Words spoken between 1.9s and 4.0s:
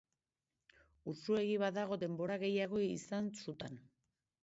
denbora gehiago izan sutan.